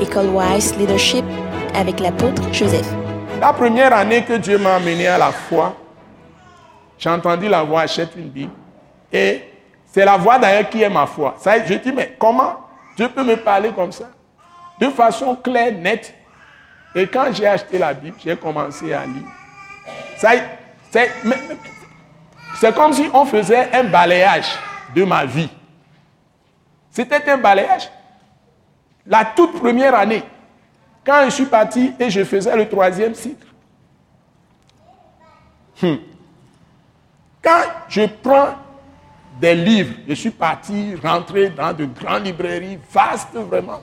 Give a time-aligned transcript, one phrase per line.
[0.00, 1.24] École Wise Leadership
[1.74, 2.86] avec l'apôtre Joseph.
[3.40, 5.74] La première année que Dieu m'a amené à la foi,
[6.98, 8.52] j'ai entendu la voix achète une Bible.
[9.10, 9.42] Et
[9.86, 11.34] c'est la voix d'ailleurs qui est ma foi.
[11.38, 12.56] Ça, je dis, mais comment
[12.96, 14.10] Dieu peut me parler comme ça?
[14.78, 16.14] De façon claire, nette.
[16.94, 19.28] Et quand j'ai acheté la Bible, j'ai commencé à lire.
[20.18, 20.32] Ça,
[20.90, 21.10] c'est,
[22.60, 24.48] c'est comme si on faisait un balayage
[24.94, 25.48] de ma vie.
[26.90, 27.88] C'était un balayage.
[29.06, 30.22] La toute première année,
[31.04, 33.46] quand je suis parti et je faisais le troisième cycle,
[35.82, 35.94] hmm.
[37.42, 38.54] quand je prends
[39.40, 43.80] des livres, je suis parti rentrer dans de grandes librairies vastes vraiment.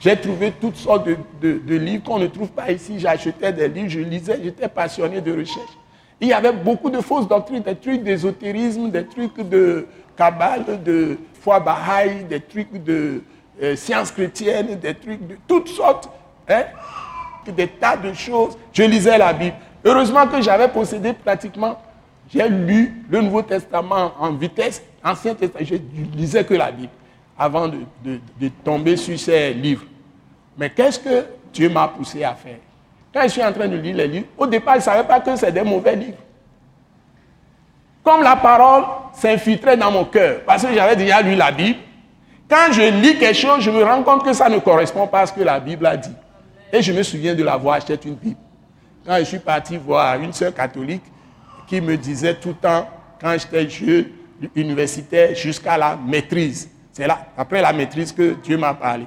[0.00, 1.08] J'ai trouvé toutes sortes
[1.40, 2.98] de, livres qu'on ne trouve pas ici.
[2.98, 5.78] J'achetais des livres, je lisais, j'étais passionné de recherche.
[6.20, 9.86] Il y avait beaucoup de fausses doctrines, des trucs d'ésotérisme, des trucs de
[10.16, 13.22] cabale, de foi bahaï, des trucs de
[13.62, 16.08] euh, sciences chrétiennes, des trucs de toutes sortes,
[16.48, 16.64] hein,
[17.46, 18.56] des tas de choses.
[18.72, 19.56] Je lisais la Bible.
[19.84, 21.78] Heureusement que j'avais possédé pratiquement,
[22.32, 25.76] j'ai lu le Nouveau Testament en vitesse, Ancien Testament, je
[26.16, 26.92] lisais que la Bible
[27.38, 29.84] avant de, de tomber sur ces livres.
[30.56, 32.58] Mais qu'est-ce que Dieu m'a poussé à faire?
[33.12, 35.20] Quand je suis en train de lire les livres, au départ, je ne savais pas
[35.20, 36.18] que c'est des mauvais livres.
[38.02, 41.78] Comme la parole s'infiltrait dans mon cœur, parce que j'avais déjà lu la Bible,
[42.48, 45.26] quand je lis quelque chose, je me rends compte que ça ne correspond pas à
[45.26, 46.12] ce que la Bible a dit.
[46.72, 48.40] Et je me souviens de l'avoir acheté une Bible.
[49.06, 51.04] Quand je suis parti voir une sœur catholique
[51.66, 52.88] qui me disait tout le temps,
[53.20, 54.06] quand j'étais jeune,
[54.54, 56.68] universitaire, jusqu'à la maîtrise.
[56.92, 59.06] C'est là, après la maîtrise, que Dieu m'a parlé.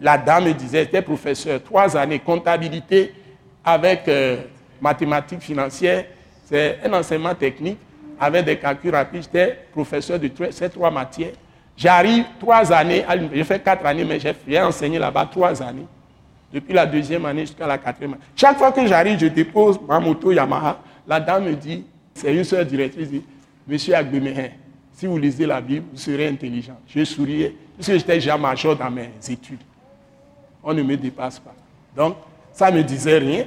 [0.00, 3.14] La dame me disait, était professeur, trois années, comptabilité
[3.64, 4.36] avec euh,
[4.80, 6.04] mathématiques financières,
[6.44, 7.78] c'est un enseignement technique
[8.18, 9.22] avec des calculs rapides.
[9.22, 11.32] J'étais professeur de ces trois matières.
[11.80, 15.86] J'arrive trois années, j'ai fait quatre années, mais j'ai enseigné là-bas trois années.
[16.52, 18.22] Depuis la deuxième année jusqu'à la quatrième année.
[18.36, 20.78] Chaque fois que j'arrive, je dépose ma moto Yamaha.
[21.06, 23.22] La dame me dit, c'est une soeur directrice, dit,
[23.66, 24.48] Monsieur Agbemehin,
[24.92, 26.76] si vous lisez la Bible, vous serez intelligent.
[26.86, 29.60] Je souriais, parce que j'étais déjà major dans mes études.
[30.62, 31.54] On ne me dépasse pas.
[31.96, 32.16] Donc,
[32.52, 33.44] ça ne me disait rien.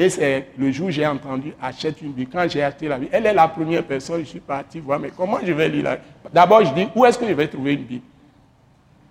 [0.00, 2.30] Et c'est le jour où j'ai entendu achète une Bible.
[2.32, 5.10] Quand j'ai acheté la Bible, elle est la première personne, je suis parti voir, mais
[5.14, 5.98] comment je vais lire la
[6.32, 8.04] D'abord, je dis, où est-ce que je vais trouver une Bible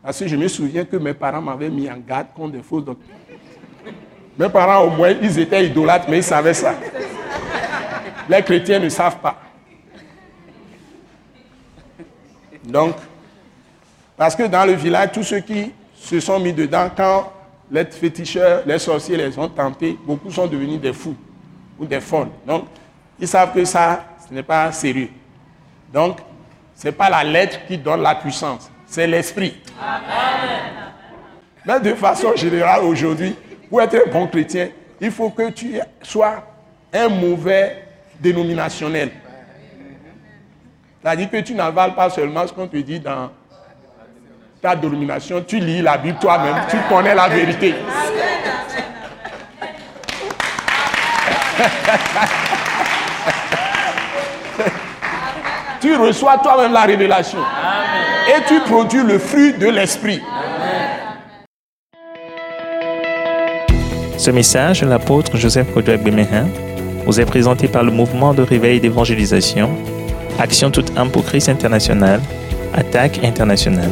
[0.01, 2.85] Parce que je me souviens que mes parents m'avaient mis en garde contre des fausses
[2.85, 3.13] doctrines.
[4.39, 6.73] Mes parents, au moins, ils étaient idolâtres, mais ils savaient ça.
[8.29, 9.41] Les chrétiens ne savent pas.
[12.63, 12.95] Donc,
[14.15, 17.33] parce que dans le village, tous ceux qui se sont mis dedans, quand
[17.69, 21.15] les féticheurs, les sorciers les ont tentés, beaucoup sont devenus des fous
[21.77, 22.29] ou des folles.
[22.45, 22.65] Donc,
[23.19, 25.09] ils savent que ça, ce n'est pas sérieux.
[25.91, 26.19] Donc,
[26.75, 29.57] ce n'est pas la lettre qui donne la puissance, c'est l'esprit.
[31.65, 33.35] Mais de façon générale, aujourd'hui,
[33.69, 34.69] pour être un bon chrétien,
[35.01, 36.43] il faut que tu sois
[36.93, 37.83] un mauvais
[38.19, 39.11] dénominationnel.
[41.01, 43.31] C'est-à-dire que tu n'avales pas seulement ce qu'on te dit dans
[44.61, 47.75] ta domination, tu lis la Bible toi-même, tu connais la vérité.
[55.79, 57.39] tu reçois toi-même la révélation.
[58.29, 60.21] Et tu produis le fruit de l'esprit.
[64.17, 66.47] Ce message, l'apôtre Joseph Kodouak Bemehin,
[67.05, 69.69] vous est présenté par le mouvement de réveil d'évangélisation,
[70.39, 72.19] Action toute âme pour Christ international,
[72.73, 73.91] Attaque internationale.